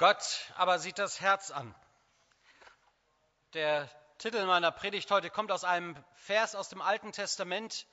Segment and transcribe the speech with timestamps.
[0.00, 1.74] Gott aber sieht das Herz an.
[3.52, 3.86] Der
[4.16, 7.86] Titel meiner Predigt heute kommt aus einem Vers aus dem Alten Testament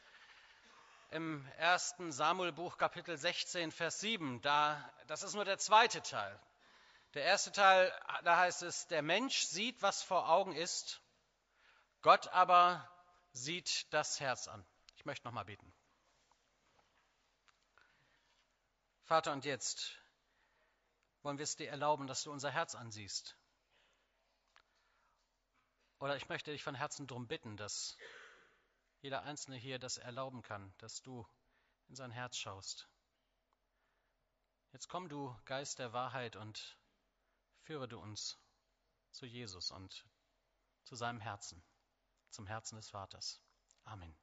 [1.12, 4.42] im ersten Samuelbuch Kapitel 16, Vers 7.
[4.42, 6.40] Da, das ist nur der zweite Teil.
[7.14, 7.92] Der erste Teil,
[8.24, 11.02] da heißt es, der Mensch sieht, was vor Augen ist,
[12.04, 12.90] Gott aber
[13.34, 14.66] sieht das Herz an.
[14.96, 15.74] Ich möchte noch mal beten.
[19.04, 20.00] Vater, und jetzt
[21.28, 23.38] wollen wir es dir erlauben, dass du unser Herz ansiehst.
[26.00, 27.98] Oder ich möchte dich von Herzen darum bitten, dass
[29.02, 31.28] jeder Einzelne hier das erlauben kann, dass du
[31.90, 32.88] in sein Herz schaust.
[34.72, 36.80] Jetzt komm du, Geist der Wahrheit, und
[37.64, 38.40] führe du uns
[39.12, 40.08] zu Jesus und
[40.86, 41.62] zu seinem Herzen,
[42.30, 43.42] zum Herzen des Vaters.
[43.84, 44.18] Amen.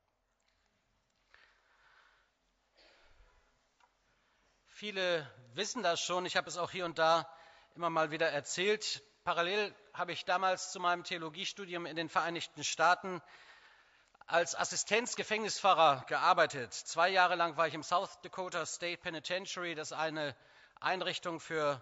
[4.77, 6.27] Viele wissen das schon.
[6.27, 7.31] Ich habe es auch hier und da
[7.77, 9.05] immer mal wieder erzählt.
[9.23, 13.23] Parallel habe ich damals zu meinem Theologiestudium in den Vereinigten Staaten
[14.27, 16.75] als Assistenzgefängnisfahrer gearbeitet.
[16.75, 19.77] Zwei Jahre lang war ich im South Dakota State Penitentiary.
[19.77, 20.35] Das ist eine
[20.81, 21.81] Einrichtung für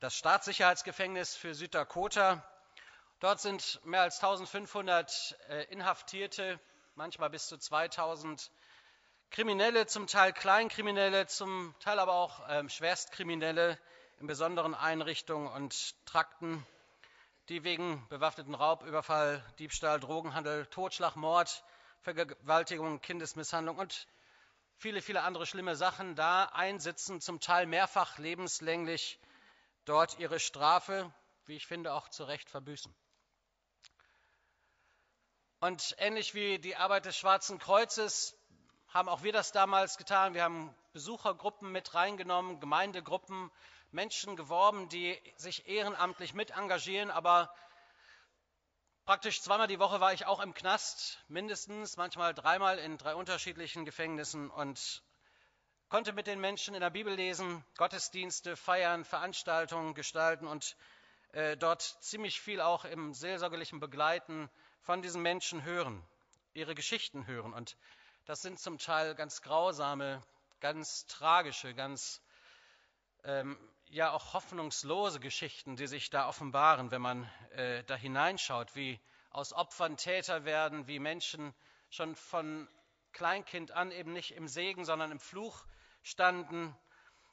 [0.00, 2.42] das Staatssicherheitsgefängnis für Süddakota.
[3.20, 6.58] Dort sind mehr als 1500 äh, Inhaftierte,
[6.94, 8.50] manchmal bis zu 2000
[9.34, 13.80] Kriminelle, zum Teil Kleinkriminelle, zum Teil aber auch ähm, Schwerstkriminelle
[14.20, 16.64] in besonderen Einrichtungen und Trakten,
[17.48, 21.64] die wegen bewaffneten Raub, Überfall, Diebstahl, Drogenhandel, Totschlag, Mord,
[22.02, 24.06] Vergewaltigung, Kindesmisshandlung und
[24.76, 29.18] viele, viele andere schlimme Sachen da einsitzen, zum Teil mehrfach lebenslänglich
[29.84, 31.12] dort ihre Strafe,
[31.46, 32.94] wie ich finde, auch zu Recht verbüßen.
[35.58, 38.36] Und ähnlich wie die Arbeit des Schwarzen Kreuzes
[38.94, 40.34] haben auch wir das damals getan.
[40.34, 43.50] Wir haben Besuchergruppen mit reingenommen, Gemeindegruppen,
[43.90, 47.10] Menschen geworben, die sich ehrenamtlich mit engagieren.
[47.10, 47.52] Aber
[49.04, 53.84] praktisch zweimal die Woche war ich auch im Knast, mindestens, manchmal dreimal in drei unterschiedlichen
[53.84, 55.02] Gefängnissen und
[55.88, 60.76] konnte mit den Menschen in der Bibel lesen, Gottesdienste feiern, Veranstaltungen gestalten und
[61.32, 64.48] äh, dort ziemlich viel auch im seelsorgerlichen Begleiten
[64.82, 66.00] von diesen Menschen hören,
[66.52, 67.52] ihre Geschichten hören.
[67.52, 67.76] Und
[68.26, 70.22] das sind zum Teil ganz grausame,
[70.60, 72.22] ganz tragische, ganz
[73.24, 73.58] ähm,
[73.88, 79.52] ja auch hoffnungslose Geschichten, die sich da offenbaren, wenn man äh, da hineinschaut, wie aus
[79.52, 81.54] Opfern Täter werden, wie Menschen
[81.90, 82.68] schon von
[83.12, 85.64] Kleinkind an eben nicht im Segen, sondern im Fluch
[86.02, 86.74] standen.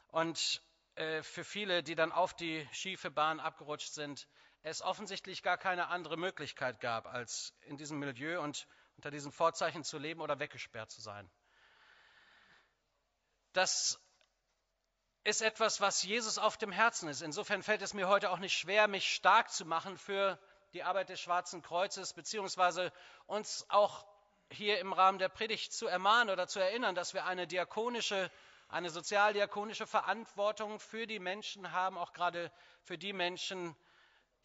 [0.09, 0.61] Und
[0.95, 4.27] äh, für viele, die dann auf die schiefe Bahn abgerutscht sind,
[4.61, 8.41] es offensichtlich gar keine andere Möglichkeit gab, als in diesem Milieu.
[8.41, 8.67] Und
[9.01, 11.27] unter diesen Vorzeichen zu leben oder weggesperrt zu sein.
[13.51, 13.99] Das
[15.23, 17.23] ist etwas, was Jesus auf dem Herzen ist.
[17.23, 20.37] Insofern fällt es mir heute auch nicht schwer, mich stark zu machen für
[20.73, 22.93] die Arbeit des Schwarzen Kreuzes, beziehungsweise
[23.25, 24.05] uns auch
[24.51, 28.29] hier im Rahmen der Predigt zu ermahnen oder zu erinnern, dass wir eine diakonische,
[28.67, 32.51] eine sozialdiakonische Verantwortung für die Menschen haben, auch gerade
[32.83, 33.75] für die Menschen,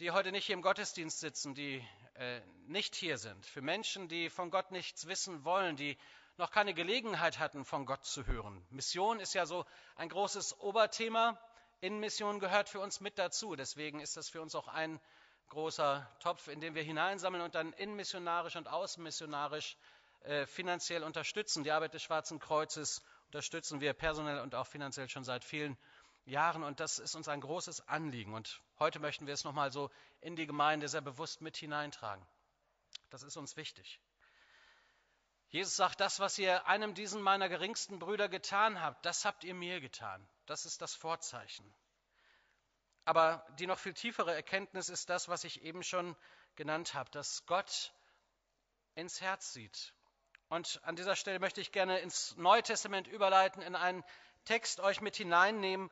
[0.00, 1.86] die heute nicht hier im Gottesdienst sitzen, die
[2.18, 5.96] äh, nicht hier sind, für Menschen, die von Gott nichts wissen wollen, die
[6.36, 8.64] noch keine Gelegenheit hatten, von Gott zu hören.
[8.70, 9.64] Mission ist ja so
[9.96, 11.38] ein großes Oberthema.
[11.80, 13.56] In Mission gehört für uns mit dazu.
[13.56, 15.00] Deswegen ist das für uns auch ein
[15.48, 19.76] großer Topf, in den wir hineinsammeln und dann inmissionarisch und außenmissionarisch
[20.24, 21.64] äh, finanziell unterstützen.
[21.64, 25.95] Die Arbeit des Schwarzen Kreuzes unterstützen wir personell und auch finanziell schon seit vielen Jahren
[26.64, 28.34] und das ist uns ein großes Anliegen.
[28.34, 32.26] Und heute möchten wir es nochmal so in die Gemeinde sehr bewusst mit hineintragen.
[33.10, 34.00] Das ist uns wichtig.
[35.48, 39.54] Jesus sagt, das, was ihr einem diesen meiner geringsten Brüder getan habt, das habt ihr
[39.54, 40.28] mir getan.
[40.46, 41.72] Das ist das Vorzeichen.
[43.04, 46.16] Aber die noch viel tiefere Erkenntnis ist das, was ich eben schon
[46.56, 47.92] genannt habe, dass Gott
[48.96, 49.94] ins Herz sieht.
[50.48, 54.02] Und an dieser Stelle möchte ich gerne ins Neue Testament überleiten, in einen
[54.44, 55.90] Text euch mit hineinnehmen,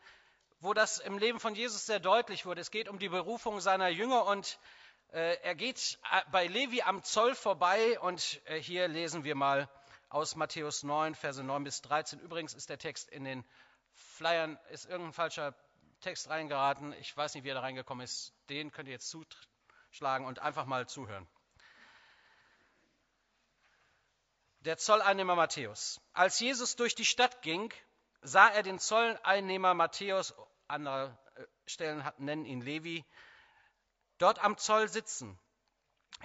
[0.61, 2.61] wo das im Leben von Jesus sehr deutlich wurde.
[2.61, 4.59] Es geht um die Berufung seiner Jünger und
[5.13, 9.69] äh, er geht äh, bei Levi am Zoll vorbei und äh, hier lesen wir mal
[10.09, 12.21] aus Matthäus 9, Verse 9 bis 13.
[12.21, 13.45] Übrigens ist der Text in den
[13.93, 15.55] Flyern, ist irgendein falscher
[16.01, 16.93] Text reingeraten.
[16.95, 18.33] Ich weiß nicht, wie er da reingekommen ist.
[18.49, 21.27] Den könnt ihr jetzt zuschlagen und einfach mal zuhören.
[24.61, 26.01] Der Zolleinnehmer Matthäus.
[26.13, 27.73] Als Jesus durch die Stadt ging,
[28.25, 30.35] sah er den Zolleinnehmer Matthäus,
[30.67, 33.05] andere äh, Stellen nennen ihn Levi,
[34.19, 35.39] dort am Zoll sitzen.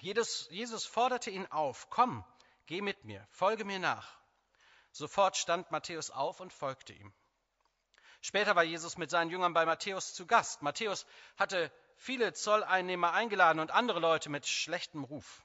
[0.02, 2.24] Jesus forderte ihn auf, komm,
[2.66, 4.18] geh mit mir, folge mir nach.
[4.92, 7.14] Sofort stand Matthäus auf und folgte ihm.
[8.22, 10.62] Später war Jesus mit seinen Jüngern bei Matthäus zu Gast.
[10.62, 11.06] Matthäus
[11.38, 15.44] hatte viele Zolleinnehmer eingeladen und andere Leute mit schlechtem Ruf.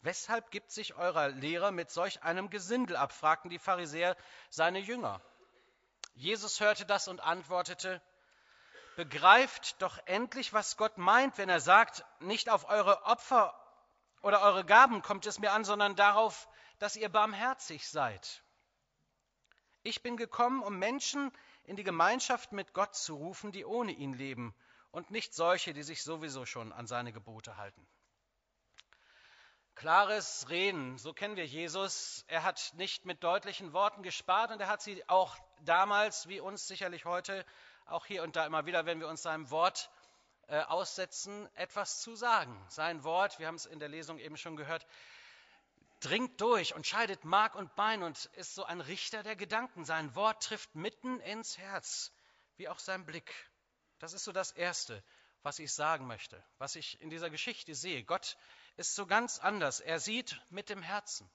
[0.00, 3.12] Weshalb gibt sich eurer Lehrer mit solch einem Gesindel ab?
[3.12, 4.16] fragten die Pharisäer
[4.48, 5.20] seine Jünger.
[6.18, 8.02] Jesus hörte das und antwortete,
[8.96, 13.54] begreift doch endlich, was Gott meint, wenn er sagt, nicht auf eure Opfer
[14.22, 16.48] oder eure Gaben kommt es mir an, sondern darauf,
[16.80, 18.42] dass ihr barmherzig seid.
[19.84, 21.30] Ich bin gekommen, um Menschen
[21.62, 24.56] in die Gemeinschaft mit Gott zu rufen, die ohne ihn leben,
[24.90, 27.86] und nicht solche, die sich sowieso schon an seine Gebote halten.
[29.78, 32.24] Klares Reden, so kennen wir Jesus.
[32.26, 36.66] Er hat nicht mit deutlichen Worten gespart und er hat sie auch damals, wie uns
[36.66, 37.46] sicherlich heute,
[37.86, 39.88] auch hier und da immer wieder, wenn wir uns seinem Wort
[40.48, 42.60] äh, aussetzen, etwas zu sagen.
[42.68, 44.84] Sein Wort, wir haben es in der Lesung eben schon gehört,
[46.00, 49.84] dringt durch und scheidet Mark und Bein und ist so ein Richter der Gedanken.
[49.84, 52.10] Sein Wort trifft mitten ins Herz,
[52.56, 53.32] wie auch sein Blick.
[54.00, 55.04] Das ist so das Erste,
[55.44, 58.02] was ich sagen möchte, was ich in dieser Geschichte sehe.
[58.02, 58.36] Gott
[58.78, 59.80] ist so ganz anders.
[59.80, 61.28] Er sieht mit dem Herzen.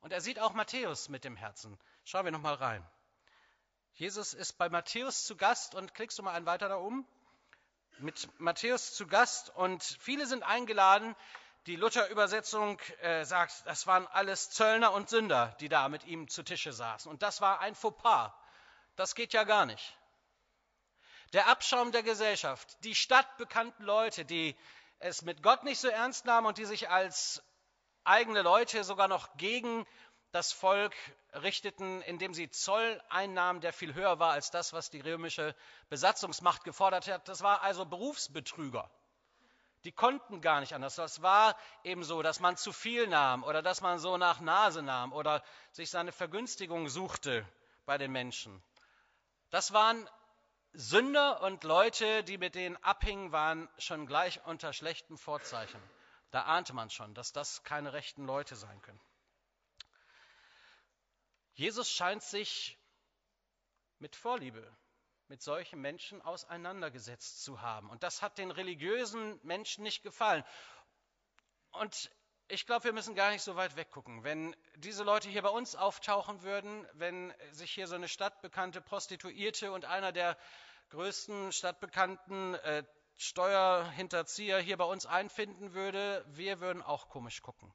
[0.00, 1.78] Und er sieht auch Matthäus mit dem Herzen.
[2.04, 2.86] Schauen wir nochmal rein.
[3.94, 7.06] Jesus ist bei Matthäus zu Gast und klickst du mal einen weiter da oben?
[7.98, 11.16] Mit Matthäus zu Gast und viele sind eingeladen.
[11.66, 16.42] Die Luther-Übersetzung äh, sagt, das waren alles Zöllner und Sünder, die da mit ihm zu
[16.42, 17.10] Tische saßen.
[17.10, 18.32] Und das war ein Fauxpas.
[18.96, 19.96] Das geht ja gar nicht.
[21.32, 24.56] Der Abschaum der Gesellschaft, die stadtbekannten Leute, die
[25.02, 27.42] es mit Gott nicht so ernst nahmen und die sich als
[28.04, 29.86] eigene Leute sogar noch gegen
[30.30, 30.94] das Volk
[31.34, 35.54] richteten, indem sie Zoll einnahmen, der viel höher war als das, was die römische
[35.90, 37.28] Besatzungsmacht gefordert hat.
[37.28, 38.90] Das war also Berufsbetrüger.
[39.84, 40.94] Die konnten gar nicht anders.
[40.94, 44.82] Das war eben so, dass man zu viel nahm oder dass man so nach Nase
[44.82, 47.46] nahm oder sich seine Vergünstigung suchte
[47.84, 48.62] bei den Menschen.
[49.50, 50.08] Das waren
[50.74, 55.80] Sünder und Leute, die mit denen abhingen, waren schon gleich unter schlechten Vorzeichen.
[56.30, 59.00] Da ahnte man schon, dass das keine rechten Leute sein können.
[61.54, 62.78] Jesus scheint sich
[63.98, 64.74] mit Vorliebe
[65.32, 67.88] mit solchen Menschen auseinandergesetzt zu haben.
[67.88, 70.44] Und das hat den religiösen Menschen nicht gefallen.
[71.70, 72.10] Und
[72.52, 74.24] ich glaube, wir müssen gar nicht so weit weggucken.
[74.24, 79.72] Wenn diese Leute hier bei uns auftauchen würden, wenn sich hier so eine stadtbekannte Prostituierte
[79.72, 80.36] und einer der
[80.90, 82.84] größten stadtbekannten äh,
[83.16, 87.72] Steuerhinterzieher hier bei uns einfinden würde, wir würden auch komisch gucken.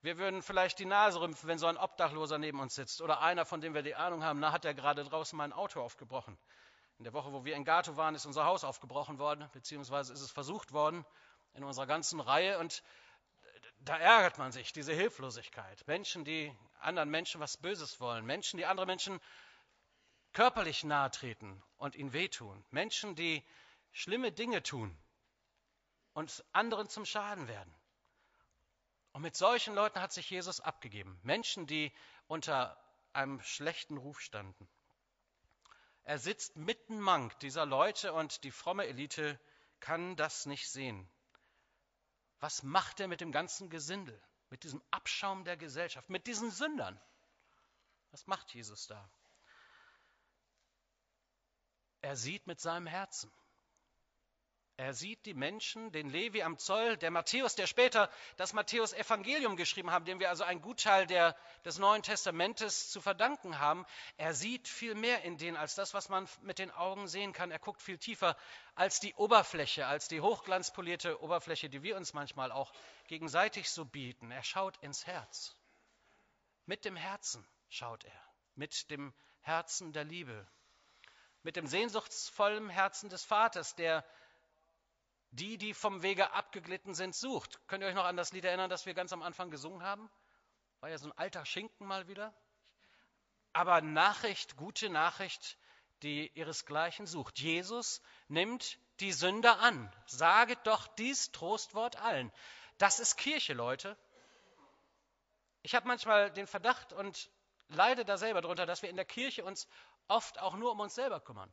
[0.00, 3.44] Wir würden vielleicht die Nase rümpfen, wenn so ein Obdachloser neben uns sitzt oder einer,
[3.44, 6.38] von dem wir die Ahnung haben, na, hat er gerade draußen mein Auto aufgebrochen.
[6.98, 10.20] In der Woche, wo wir in Gato waren, ist unser Haus aufgebrochen worden, beziehungsweise ist
[10.20, 11.04] es versucht worden
[11.54, 12.84] in unserer ganzen Reihe und
[13.86, 15.86] da ärgert man sich, diese Hilflosigkeit.
[15.86, 19.20] Menschen, die anderen Menschen was Böses wollen, Menschen, die andere Menschen
[20.32, 23.44] körperlich nahe treten und ihnen wehtun, Menschen, die
[23.92, 24.96] schlimme Dinge tun
[26.14, 27.74] und anderen zum Schaden werden.
[29.12, 31.92] Und mit solchen Leuten hat sich Jesus abgegeben, Menschen, die
[32.26, 32.76] unter
[33.12, 34.68] einem schlechten Ruf standen.
[36.02, 39.40] Er sitzt mitten Mank dieser Leute und die fromme Elite
[39.80, 41.08] kann das nicht sehen.
[42.40, 47.00] Was macht er mit dem ganzen Gesindel, mit diesem Abschaum der Gesellschaft, mit diesen Sündern?
[48.10, 49.10] Was macht Jesus da?
[52.00, 53.32] Er sieht mit seinem Herzen.
[54.78, 59.90] Er sieht die Menschen, den Levi am Zoll, der Matthäus, der später das Matthäus-Evangelium geschrieben
[59.90, 61.34] hat, dem wir also einen Gutteil der,
[61.64, 63.86] des Neuen Testamentes zu verdanken haben.
[64.18, 67.50] Er sieht viel mehr in denen als das, was man mit den Augen sehen kann.
[67.50, 68.36] Er guckt viel tiefer
[68.74, 72.70] als die Oberfläche, als die hochglanzpolierte Oberfläche, die wir uns manchmal auch
[73.06, 74.30] gegenseitig so bieten.
[74.30, 75.54] Er schaut ins Herz.
[76.66, 80.46] Mit dem Herzen schaut er, mit dem Herzen der Liebe,
[81.42, 84.04] mit dem sehnsuchtsvollen Herzen des Vaters, der
[85.30, 87.60] die, die vom Wege abgeglitten sind, sucht.
[87.66, 90.10] Könnt ihr euch noch an das Lied erinnern, das wir ganz am Anfang gesungen haben?
[90.80, 92.34] War ja so ein alter Schinken mal wieder.
[93.52, 95.58] Aber Nachricht, gute Nachricht,
[96.02, 97.38] die ihresgleichen sucht.
[97.38, 99.92] Jesus nimmt die Sünder an.
[100.06, 102.32] Saget doch dies Trostwort allen.
[102.78, 103.96] Das ist Kirche, Leute.
[105.62, 107.30] Ich habe manchmal den Verdacht und
[107.68, 109.66] leide da selber drunter, dass wir in der Kirche uns
[110.06, 111.52] oft auch nur um uns selber kümmern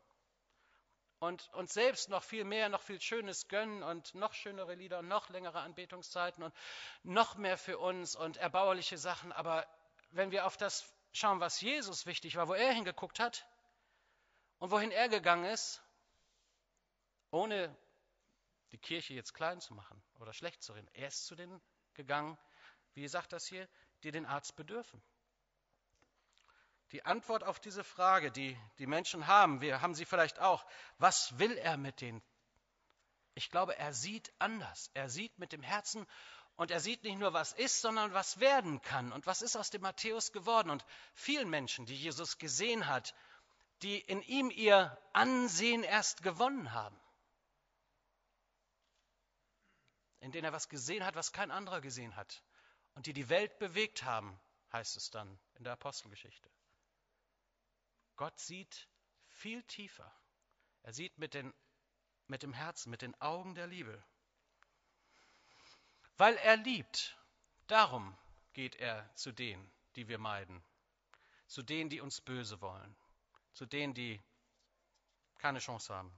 [1.24, 5.08] und uns selbst noch viel mehr, noch viel Schönes gönnen und noch schönere Lieder und
[5.08, 6.54] noch längere Anbetungszeiten und
[7.04, 9.32] noch mehr für uns und erbauliche Sachen.
[9.32, 9.66] Aber
[10.12, 13.48] wenn wir auf das schauen, was Jesus wichtig war, wo er hingeguckt hat
[14.60, 15.82] und wohin er gegangen ist,
[17.32, 17.74] ohne
[18.74, 21.62] die Kirche jetzt klein zu machen oder schlecht zu reden, er ist zu denen
[21.94, 22.38] gegangen,
[22.96, 23.70] wie sagt das hier,
[24.04, 25.02] die den Arzt bedürfen
[26.94, 30.64] Die Antwort auf diese Frage, die die Menschen haben, wir haben sie vielleicht auch,
[31.00, 32.22] was will er mit denen?
[33.34, 34.92] Ich glaube, er sieht anders.
[34.94, 36.06] Er sieht mit dem Herzen
[36.56, 39.12] und er sieht nicht nur, was ist, sondern was werden kann.
[39.12, 40.70] Und was ist aus dem Matthäus geworden?
[40.70, 40.86] Und
[41.16, 43.16] vielen Menschen, die Jesus gesehen hat,
[43.82, 47.00] die in ihm ihr Ansehen erst gewonnen haben,
[50.20, 52.44] in denen er was gesehen hat, was kein anderer gesehen hat,
[52.94, 54.40] und die die Welt bewegt haben,
[54.72, 56.52] heißt es dann in der Apostelgeschichte.
[58.16, 58.88] Gott sieht
[59.28, 60.12] viel tiefer.
[60.84, 61.54] Er sieht mit, den,
[62.28, 64.04] mit dem Herzen, mit den Augen der Liebe.
[66.18, 67.18] Weil er liebt,
[67.68, 68.18] darum
[68.54, 70.64] geht er zu denen, die wir meiden,
[71.48, 72.96] zu denen, die uns böse wollen,
[73.54, 74.22] zu denen, die
[75.40, 76.14] keine Chance haben.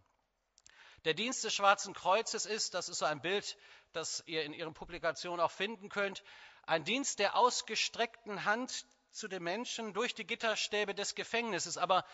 [1.05, 3.57] Der Dienst des Schwarzen Kreuzes ist, das ist so ein Bild,
[3.93, 6.23] das ihr in Ihren Publikationen auch finden könnt,
[6.63, 11.77] ein Dienst der ausgestreckten Hand zu den Menschen durch die Gitterstäbe des Gefängnisses.
[11.77, 12.05] Aber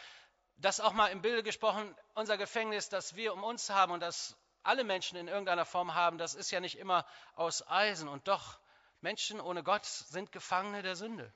[0.58, 4.38] das auch mal im Bilde gesprochen, unser Gefängnis, das wir um uns haben und das
[4.64, 8.08] alle Menschen in irgendeiner Form haben, das ist ja nicht immer aus Eisen.
[8.08, 8.60] Und doch,
[9.02, 11.34] Menschen ohne Gott sind Gefangene der Sünde,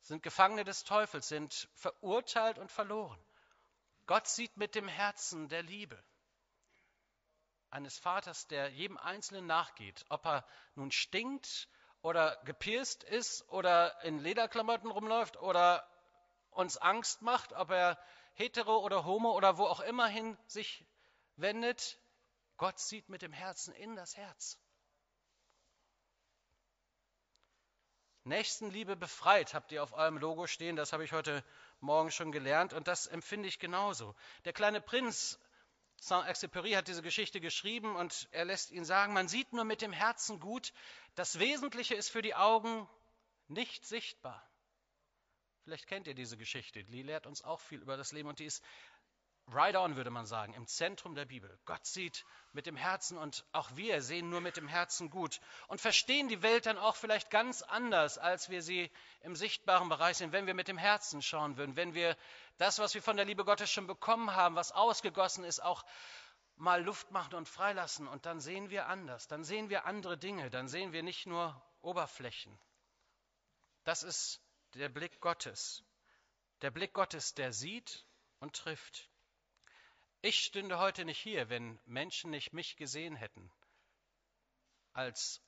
[0.00, 3.22] sind Gefangene des Teufels, sind verurteilt und verloren.
[4.06, 6.02] Gott sieht mit dem Herzen der Liebe
[7.68, 11.68] eines Vaters, der jedem Einzelnen nachgeht, ob er nun stinkt
[12.06, 15.84] oder gepierst ist oder in Lederklamotten rumläuft oder
[16.52, 17.98] uns Angst macht, ob er
[18.34, 20.86] hetero oder homo oder wo auch immer hin sich
[21.34, 21.98] wendet,
[22.58, 24.56] Gott sieht mit dem Herzen in das Herz.
[28.22, 31.42] Nächstenliebe befreit, habt ihr auf eurem Logo stehen, das habe ich heute
[31.80, 34.14] Morgen schon gelernt und das empfinde ich genauso.
[34.44, 35.40] Der kleine Prinz
[36.00, 39.92] Saint-Exupéry hat diese Geschichte geschrieben und er lässt ihn sagen, man sieht nur mit dem
[39.92, 40.72] Herzen gut,
[41.14, 42.88] das Wesentliche ist für die Augen
[43.48, 44.46] nicht sichtbar.
[45.64, 48.44] Vielleicht kennt ihr diese Geschichte, die lehrt uns auch viel über das Leben und die
[48.44, 48.62] ist
[49.48, 51.56] right on, würde man sagen, im Zentrum der Bibel.
[51.64, 55.80] Gott sieht mit dem Herzen und auch wir sehen nur mit dem Herzen gut und
[55.80, 60.32] verstehen die Welt dann auch vielleicht ganz anders, als wir sie im sichtbaren Bereich sehen,
[60.32, 62.16] wenn wir mit dem Herzen schauen würden, wenn wir
[62.58, 65.84] das, was wir von der Liebe Gottes schon bekommen haben, was ausgegossen ist, auch
[66.56, 70.50] mal Luft machen und freilassen und dann sehen wir anders, dann sehen wir andere Dinge,
[70.50, 72.58] dann sehen wir nicht nur Oberflächen.
[73.84, 74.40] Das ist
[74.74, 75.84] der Blick Gottes.
[76.62, 78.06] Der Blick Gottes, der sieht
[78.40, 79.10] und trifft.
[80.22, 83.52] Ich stünde heute nicht hier, wenn Menschen nicht mich gesehen hätten,
[84.92, 85.42] als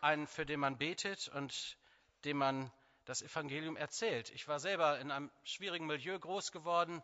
[0.00, 1.78] einen, für den man betet und
[2.24, 2.72] dem man
[3.04, 4.30] das Evangelium erzählt.
[4.30, 7.02] Ich war selber in einem schwierigen Milieu groß geworden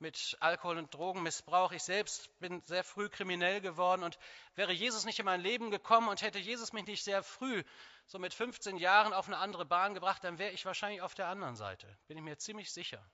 [0.00, 1.72] mit Alkohol- und Drogenmissbrauch.
[1.72, 4.18] Ich selbst bin sehr früh kriminell geworden und
[4.54, 7.62] wäre Jesus nicht in mein Leben gekommen und hätte Jesus mich nicht sehr früh,
[8.06, 11.28] so mit 15 Jahren, auf eine andere Bahn gebracht, dann wäre ich wahrscheinlich auf der
[11.28, 11.86] anderen Seite.
[12.06, 13.04] Bin ich mir ziemlich sicher.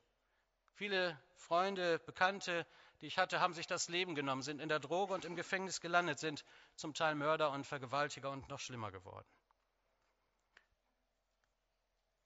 [0.74, 2.66] Viele Freunde, Bekannte,
[3.00, 5.80] die ich hatte, haben sich das Leben genommen, sind in der Droge und im Gefängnis
[5.80, 6.44] gelandet, sind
[6.76, 9.26] zum Teil Mörder und Vergewaltiger und noch schlimmer geworden.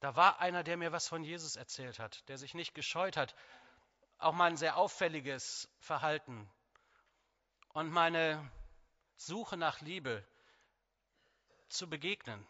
[0.00, 3.34] Da war einer, der mir was von Jesus erzählt hat, der sich nicht gescheut hat,
[4.18, 6.48] auch mal ein sehr auffälliges Verhalten
[7.72, 8.50] und meine
[9.16, 10.24] Suche nach Liebe
[11.68, 12.46] zu begegnen.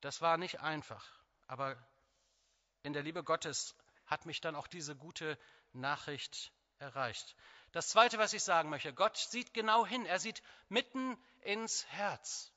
[0.00, 1.04] Das war nicht einfach,
[1.46, 1.76] aber
[2.82, 3.74] in der Liebe Gottes
[4.06, 5.38] hat mich dann auch diese gute
[5.72, 7.34] Nachricht erreicht.
[7.72, 12.52] Das Zweite, was ich sagen möchte, Gott sieht genau hin, er sieht mitten ins Herz.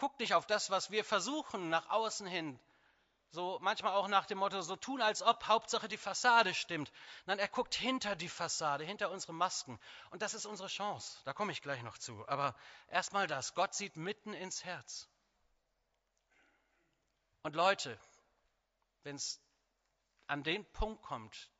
[0.00, 2.58] Guckt nicht auf das, was wir versuchen nach außen hin,
[3.32, 6.90] so manchmal auch nach dem Motto, so tun als ob, Hauptsache die Fassade stimmt.
[7.26, 9.78] Nein, er guckt hinter die Fassade, hinter unsere Masken.
[10.10, 12.26] Und das ist unsere Chance, da komme ich gleich noch zu.
[12.28, 12.56] Aber
[12.88, 15.06] erstmal das, Gott sieht mitten ins Herz.
[17.42, 18.00] Und Leute,
[19.02, 19.38] wenn es
[20.28, 21.50] an den Punkt kommt,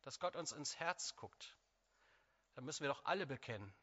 [0.00, 1.58] dass Gott uns ins Herz guckt,
[2.54, 3.74] dann müssen wir doch alle bekennen,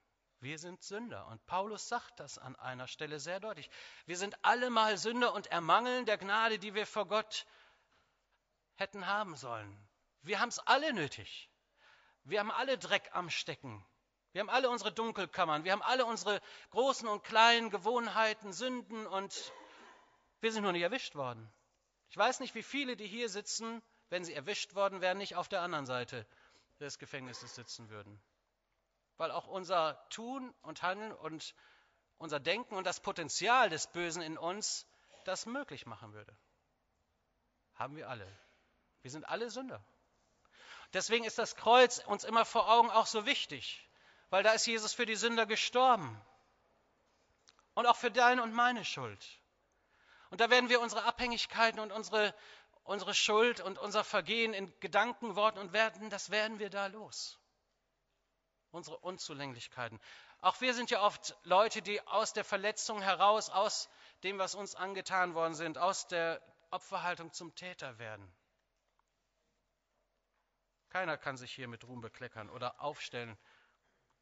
[0.41, 1.27] wir sind Sünder.
[1.27, 3.69] Und Paulus sagt das an einer Stelle sehr deutlich.
[4.05, 7.45] Wir sind alle mal Sünder und ermangeln der Gnade, die wir vor Gott
[8.75, 9.77] hätten haben sollen.
[10.21, 11.49] Wir haben es alle nötig.
[12.23, 13.85] Wir haben alle Dreck am Stecken.
[14.31, 15.63] Wir haben alle unsere Dunkelkammern.
[15.63, 19.51] Wir haben alle unsere großen und kleinen Gewohnheiten, Sünden und
[20.39, 21.51] wir sind nur nicht erwischt worden.
[22.09, 25.47] Ich weiß nicht, wie viele, die hier sitzen, wenn sie erwischt worden wären, nicht auf
[25.47, 26.25] der anderen Seite
[26.79, 28.21] des Gefängnisses sitzen würden.
[29.19, 31.53] Weil auch unser Tun und Handeln und
[32.17, 34.87] unser Denken und das Potenzial des Bösen in uns
[35.25, 36.33] das möglich machen würde.
[37.75, 38.25] Haben wir alle.
[39.01, 39.83] Wir sind alle Sünder.
[40.93, 43.89] Deswegen ist das Kreuz uns immer vor Augen auch so wichtig,
[44.29, 46.19] weil da ist Jesus für die Sünder gestorben.
[47.73, 49.25] Und auch für deine und meine Schuld.
[50.29, 52.33] Und da werden wir unsere Abhängigkeiten und unsere,
[52.83, 57.38] unsere Schuld und unser Vergehen in Gedanken, Worten und Werten, das werden wir da los.
[58.71, 59.99] Unsere Unzulänglichkeiten.
[60.41, 63.89] Auch wir sind ja oft Leute, die aus der Verletzung heraus, aus
[64.23, 68.31] dem, was uns angetan worden sind, aus der Opferhaltung zum Täter werden.
[70.89, 73.37] Keiner kann sich hier mit Ruhm bekleckern oder aufstellen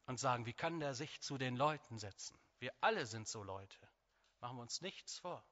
[0.06, 2.38] und sagen, wie kann der sich zu den Leuten setzen?
[2.58, 3.78] Wir alle sind so Leute.
[4.40, 5.44] Machen wir uns nichts vor.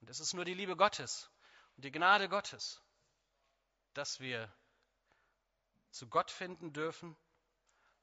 [0.00, 1.30] Und es ist nur die Liebe Gottes
[1.76, 2.82] und die Gnade Gottes,
[3.94, 4.52] dass wir
[5.90, 7.16] zu Gott finden dürfen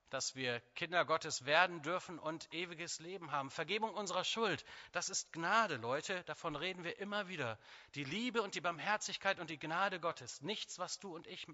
[0.10, 3.50] dass wir Kinder Gottes werden dürfen und ewiges Leben haben.
[3.50, 7.60] Vergebung unserer Schuld, das ist Gnade, Leute, davon reden wir immer wieder.
[7.96, 11.48] Die Liebe und die Barmherzigkeit und die Gnade Gottes, nichts, was du und ich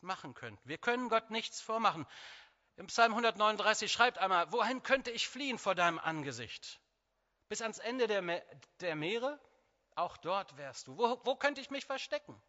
[0.00, 0.58] machen können.
[0.64, 2.06] Wir können Gott nichts vormachen.
[2.76, 6.80] Im Psalm 139 schreibt einmal, wohin könnte ich fliehen vor deinem Angesicht?
[7.48, 8.42] Bis ans Ende der, Me
[8.80, 9.40] der Meere?
[9.96, 10.96] Auch dort wärst du.
[10.96, 12.40] Wo, wo könnte ich mich verstecken?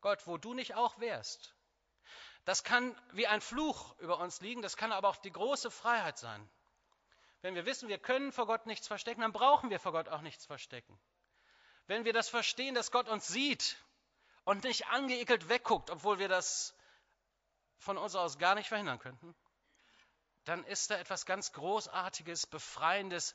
[0.00, 1.56] Gott, wo du nicht auch wärst.
[2.44, 6.18] Das kann wie ein Fluch über uns liegen, das kann aber auch die große Freiheit
[6.18, 6.48] sein.
[7.40, 10.20] Wenn wir wissen, wir können vor Gott nichts verstecken, dann brauchen wir vor Gott auch
[10.20, 10.98] nichts verstecken.
[11.86, 13.76] Wenn wir das verstehen, dass Gott uns sieht
[14.44, 16.74] und nicht angeekelt wegguckt, obwohl wir das
[17.78, 19.34] von uns aus gar nicht verhindern könnten,
[20.44, 23.34] dann ist da etwas ganz Großartiges, Befreiendes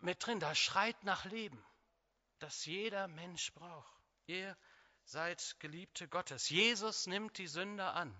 [0.00, 0.40] mit drin.
[0.40, 1.64] Da schreit nach Leben,
[2.38, 3.92] das jeder Mensch braucht.
[4.26, 4.56] Ihr
[5.06, 6.48] seid Geliebte Gottes.
[6.48, 8.14] Jesus nimmt die Sünder an.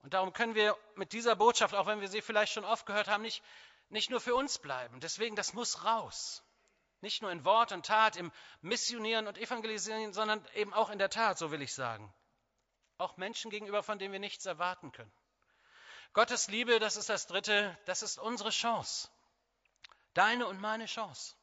[0.00, 3.08] Und darum können wir mit dieser Botschaft, auch wenn wir sie vielleicht schon oft gehört
[3.08, 3.42] haben, nicht,
[3.90, 5.00] nicht nur für uns bleiben.
[5.00, 6.42] Deswegen, das muss raus.
[7.00, 8.32] Nicht nur in Wort und Tat, im
[8.62, 12.12] Missionieren und Evangelisieren, sondern eben auch in der Tat, so will ich sagen.
[12.96, 15.12] Auch Menschen gegenüber, von denen wir nichts erwarten können.
[16.14, 19.08] Gottes Liebe, das ist das Dritte, das ist unsere Chance.
[20.14, 21.36] Deine und meine Chance.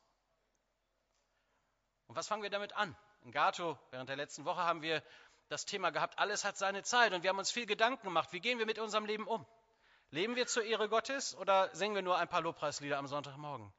[2.08, 2.98] Und was fangen wir damit an?
[3.32, 5.03] Gato, während der letzten Woche, haben wir
[5.50, 8.39] das Thema gehabt, alles hat seine Zeit und wir haben uns viel Gedanken gemacht, wie
[8.39, 9.46] gehen wir mit unserem Leben um?
[10.10, 13.74] Leben wir zur Ehre Gottes oder singen wir nur ein paar Lobpreislieder am Sonntagmorgen?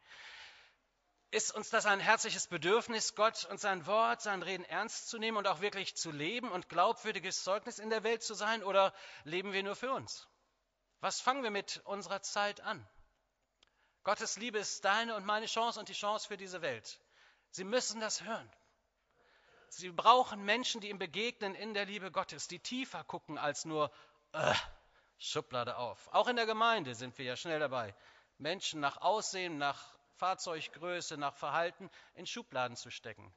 [1.30, 5.36] Ist uns das ein herzliches Bedürfnis, Gott und sein Wort, sein Reden ernst zu nehmen
[5.36, 9.52] und auch wirklich zu leben und glaubwürdiges Zeugnis in der Welt zu sein oder leben
[9.52, 10.28] wir nur für uns?
[11.00, 12.88] Was fangen wir mit unserer Zeit an?
[14.04, 17.00] Gottes Liebe ist deine und meine Chance und die Chance für diese Welt.
[17.50, 18.48] Sie müssen das hören.
[19.68, 23.90] Sie brauchen Menschen, die ihm begegnen in der Liebe Gottes, die tiefer gucken als nur
[24.32, 24.54] äh,
[25.18, 26.08] Schublade auf.
[26.12, 27.94] Auch in der Gemeinde sind wir ja schnell dabei,
[28.38, 33.34] Menschen nach Aussehen, nach Fahrzeuggröße, nach Verhalten in Schubladen zu stecken.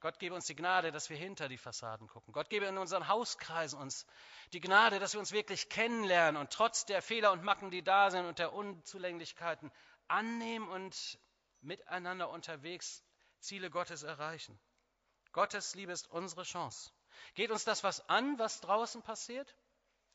[0.00, 2.32] Gott gebe uns die Gnade, dass wir hinter die Fassaden gucken.
[2.32, 4.06] Gott gebe in unseren Hauskreisen uns
[4.52, 8.10] die Gnade, dass wir uns wirklich kennenlernen und trotz der Fehler und Macken, die da
[8.10, 9.72] sind und der Unzulänglichkeiten
[10.06, 11.18] annehmen und
[11.62, 13.02] miteinander unterwegs
[13.40, 14.58] Ziele Gottes erreichen.
[15.32, 16.90] Gottes Liebe ist unsere Chance.
[17.34, 19.54] Geht uns das was an, was draußen passiert?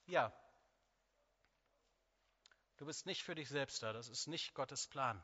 [0.05, 0.31] Ja.
[2.77, 5.23] Du bist nicht für dich selbst da, das ist nicht Gottes Plan.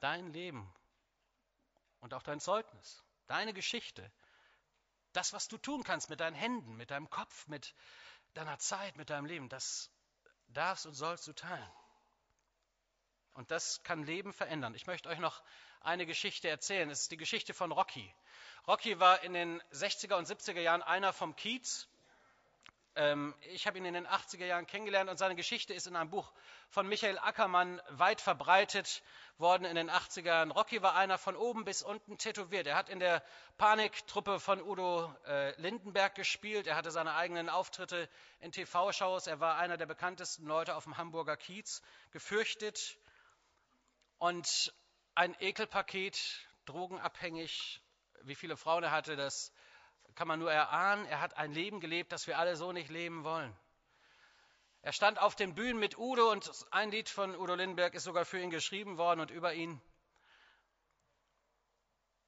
[0.00, 0.72] Dein Leben
[2.00, 4.10] und auch dein Zeugnis, deine Geschichte,
[5.12, 7.74] das, was du tun kannst mit deinen Händen, mit deinem Kopf, mit
[8.34, 9.90] deiner Zeit, mit deinem Leben, das
[10.48, 11.72] darfst und sollst du teilen.
[13.32, 14.74] Und das kann Leben verändern.
[14.74, 15.42] Ich möchte euch noch
[15.80, 16.90] eine Geschichte erzählen.
[16.90, 18.14] Es ist die Geschichte von Rocky.
[18.66, 21.88] Rocky war in den 60er und 70er Jahren einer vom Kiez.
[22.96, 26.08] Ähm, ich habe ihn in den 80er Jahren kennengelernt und seine Geschichte ist in einem
[26.08, 26.32] Buch
[26.70, 29.02] von Michael Ackermann weit verbreitet
[29.36, 30.50] worden in den 80er Jahren.
[30.50, 32.66] Rocky war einer von oben bis unten tätowiert.
[32.66, 33.22] Er hat in der
[33.58, 36.66] Paniktruppe von Udo äh, Lindenberg gespielt.
[36.66, 38.08] Er hatte seine eigenen Auftritte
[38.40, 39.26] in TV-Shows.
[39.26, 42.96] Er war einer der bekanntesten Leute auf dem Hamburger Kiez, gefürchtet
[44.18, 44.72] und
[45.16, 47.80] ein Ekelpaket, drogenabhängig.
[48.22, 49.50] Wie viele Frauen er hatte, das
[50.14, 51.06] kann man nur erahnen.
[51.06, 53.56] Er hat ein Leben gelebt, das wir alle so nicht leben wollen.
[54.82, 58.24] Er stand auf den Bühnen mit Udo und ein Lied von Udo Lindenberg ist sogar
[58.24, 59.80] für ihn geschrieben worden und über ihn.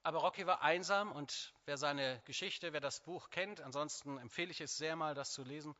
[0.02, 4.62] Aber Rocky war einsam und wer seine Geschichte, wer das Buch kennt, ansonsten empfehle ich
[4.62, 5.76] es sehr mal, das zu lesen,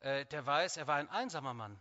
[0.00, 1.78] äh, der weiß, er war ein einsamer Mann.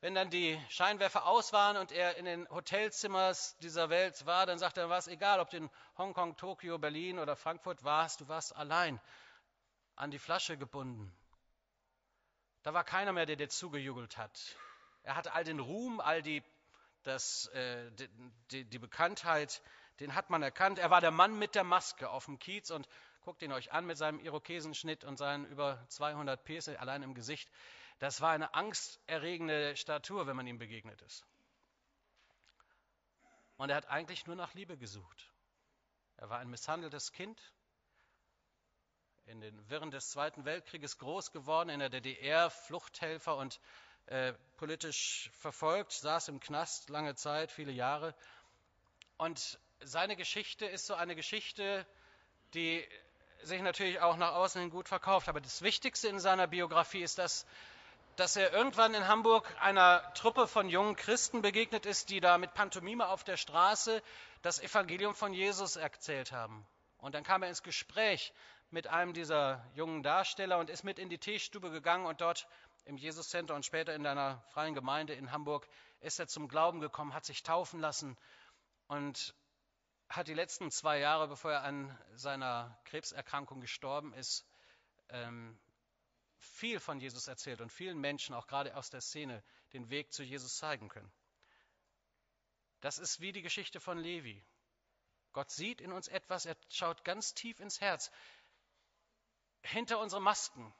[0.00, 4.58] Wenn dann die Scheinwerfer aus waren und er in den Hotelzimmers dieser Welt war, dann
[4.58, 8.28] sagte er, war es egal, ob du in Hongkong, Tokio, Berlin oder Frankfurt warst, du
[8.28, 9.00] warst allein
[9.96, 11.12] an die Flasche gebunden.
[12.62, 14.56] Da war keiner mehr, der dir zugejubelt hat.
[15.02, 16.44] Er hatte all den Ruhm, all die,
[17.02, 18.08] das, äh, die,
[18.52, 19.62] die, die Bekanntheit,
[19.98, 20.78] den hat man erkannt.
[20.78, 22.88] Er war der Mann mit der Maske auf dem Kiez und
[23.22, 27.50] guckt ihn euch an mit seinem Irokesenschnitt und seinen über 200 Piercing allein im Gesicht.
[27.98, 31.26] Das war eine angsterregende Statur, wenn man ihm begegnet ist.
[33.56, 35.32] Und er hat eigentlich nur nach Liebe gesucht.
[36.16, 37.40] Er war ein misshandeltes Kind,
[39.26, 43.60] in den Wirren des Zweiten Weltkrieges groß geworden, in der DDR, Fluchthelfer und
[44.06, 48.14] äh, politisch verfolgt, saß im Knast lange Zeit, viele Jahre.
[49.18, 51.86] Und seine Geschichte ist so eine Geschichte,
[52.54, 52.86] die
[53.42, 55.28] sich natürlich auch nach außen hin gut verkauft.
[55.28, 57.44] Aber das Wichtigste in seiner Biografie ist, dass,
[58.18, 62.52] dass er irgendwann in Hamburg einer Truppe von jungen Christen begegnet ist, die da mit
[62.52, 64.02] Pantomime auf der Straße
[64.42, 66.66] das Evangelium von Jesus erzählt haben.
[66.98, 68.32] Und dann kam er ins Gespräch
[68.70, 72.48] mit einem dieser jungen Darsteller und ist mit in die Teestube gegangen und dort
[72.86, 75.68] im Jesus Center und später in einer freien Gemeinde in Hamburg
[76.00, 78.18] ist er zum Glauben gekommen, hat sich taufen lassen
[78.88, 79.32] und
[80.08, 84.44] hat die letzten zwei Jahre, bevor er an seiner Krebserkrankung gestorben ist,
[85.10, 85.56] ähm,
[86.38, 90.22] viel von Jesus erzählt und vielen Menschen, auch gerade aus der Szene, den Weg zu
[90.22, 91.12] Jesus zeigen können.
[92.80, 94.44] Das ist wie die Geschichte von Levi.
[95.32, 98.10] Gott sieht in uns etwas, er schaut ganz tief ins Herz
[99.62, 100.72] hinter unsere Masken,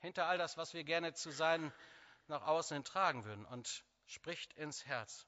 [0.00, 1.72] hinter all das, was wir gerne zu sein
[2.28, 5.26] nach außen hin tragen würden und spricht ins Herz.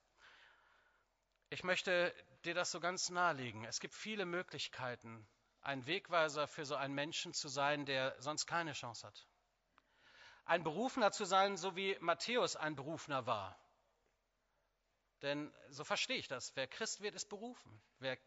[1.51, 3.65] Ich möchte dir das so ganz nahelegen.
[3.65, 5.27] Es gibt viele Möglichkeiten,
[5.61, 9.27] ein Wegweiser für so einen Menschen zu sein, der sonst keine Chance hat.
[10.45, 13.59] Ein Berufener zu sein, so wie Matthäus ein Berufener war.
[15.23, 16.55] Denn so verstehe ich das.
[16.55, 17.83] Wer Christ wird, ist berufen.
[17.99, 18.19] Wer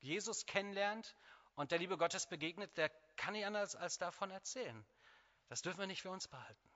[0.00, 1.14] Jesus kennenlernt
[1.54, 4.84] und der Liebe Gottes begegnet, der kann nicht anders als davon erzählen.
[5.48, 6.70] Das dürfen wir nicht für uns behalten.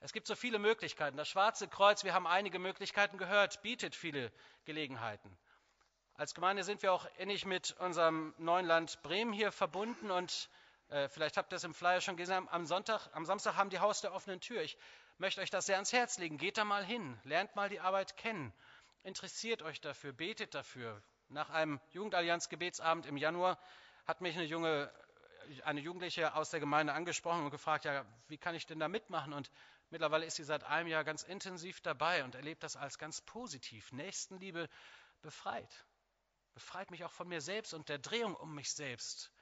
[0.00, 1.16] Es gibt so viele Möglichkeiten.
[1.16, 4.32] Das Schwarze Kreuz, wir haben einige Möglichkeiten gehört, bietet viele
[4.64, 5.38] Gelegenheiten.
[6.14, 10.50] Als Gemeinde sind wir auch innig mit unserem neuen Land Bremen hier verbunden und
[10.90, 13.78] äh, vielleicht habt ihr es im Flyer schon gesehen, am, Sonntag, am Samstag haben die
[13.78, 14.62] Haus der offenen Tür.
[14.62, 14.76] Ich
[15.18, 16.36] möchte euch das sehr ans Herz legen.
[16.36, 18.52] Geht da mal hin, lernt mal die Arbeit kennen,
[19.02, 21.02] interessiert euch dafür, betet dafür.
[21.28, 23.58] Nach einem Jugendallianz-Gebetsabend im Januar
[24.06, 24.92] hat mich eine junge
[25.64, 29.32] eine Jugendliche aus der Gemeinde angesprochen und gefragt, ja, wie kann ich denn da mitmachen?
[29.32, 29.50] Und
[29.90, 33.90] mittlerweile ist sie seit einem Jahr ganz intensiv dabei und erlebt das als ganz positiv.
[33.92, 34.68] Nächstenliebe
[35.22, 35.86] befreit.
[36.54, 39.32] Befreit mich auch von mir selbst und der Drehung um mich selbst.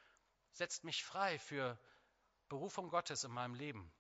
[0.59, 1.79] Setzt mich frei für
[2.49, 3.93] Berufung Gottes in meinem Leben.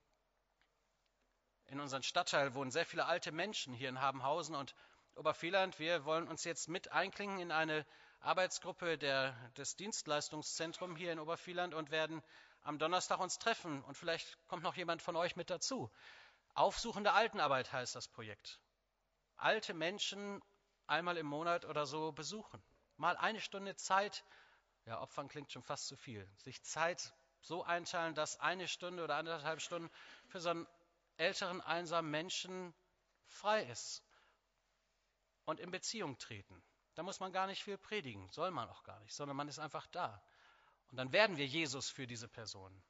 [1.66, 4.74] In unserem Stadtteil wohnen sehr viele alte Menschen hier in Habenhausen und
[5.14, 5.78] Obervieland.
[5.78, 7.86] Wir wollen uns jetzt mit einklingen in eine
[8.18, 12.24] Arbeitsgruppe der, des Dienstleistungszentrums hier in Obervieland und werden
[12.62, 13.84] am Donnerstag uns treffen.
[13.84, 15.92] Und vielleicht kommt noch jemand von euch mit dazu.
[16.54, 18.58] Aufsuchende Altenarbeit heißt das Projekt.
[19.36, 20.42] Alte Menschen
[20.88, 22.60] einmal im Monat oder so besuchen.
[22.96, 24.24] Mal eine Stunde Zeit,
[24.88, 29.16] ja, Opfern klingt schon fast zu viel, sich Zeit so einteilen, dass eine Stunde oder
[29.16, 29.90] anderthalb Stunden
[30.28, 30.66] für so einen
[31.18, 32.74] älteren, einsamen Menschen
[33.26, 34.02] frei ist
[35.44, 36.62] und in Beziehung treten.
[36.94, 39.58] Da muss man gar nicht viel predigen, soll man auch gar nicht, sondern man ist
[39.58, 40.22] einfach da.
[40.90, 42.82] Und dann werden wir Jesus für diese Person.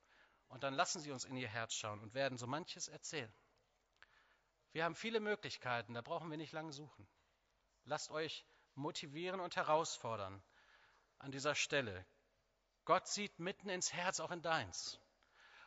[0.47, 3.35] Und dann lassen sie uns in ihr Herz schauen und werden so manches erzählen.
[4.71, 7.09] Wir haben viele Möglichkeiten, da brauchen wir nicht lange suchen.
[7.85, 10.41] Lasst euch motivieren und herausfordern
[11.19, 12.07] an dieser Stelle.
[12.85, 14.99] Gott sieht mitten ins Herz, auch in deins.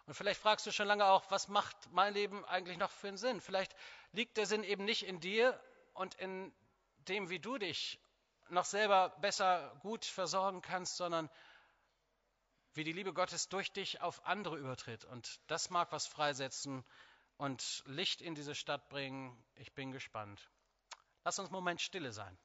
[0.05, 3.17] Und vielleicht fragst du schon lange auch, was macht mein Leben eigentlich noch für einen
[3.17, 3.39] Sinn?
[3.39, 3.75] Vielleicht
[4.11, 5.59] liegt der Sinn eben nicht in dir
[5.93, 6.53] und in
[7.07, 7.99] dem, wie du dich
[8.49, 11.29] noch selber besser gut versorgen kannst, sondern
[12.73, 15.05] wie die Liebe Gottes durch dich auf andere übertritt.
[15.05, 16.83] Und das mag was freisetzen
[17.37, 19.37] und Licht in diese Stadt bringen.
[19.55, 20.49] Ich bin gespannt.
[21.23, 22.37] Lass uns einen Moment stille sein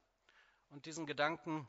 [0.68, 1.68] und diesen Gedanken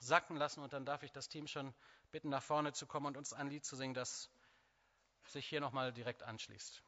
[0.00, 0.62] sacken lassen.
[0.62, 1.74] Und dann darf ich das Team schon
[2.10, 4.30] bitten, nach vorne zu kommen und uns ein Lied zu singen, das
[5.26, 6.82] sich hier nochmal direkt anschließt.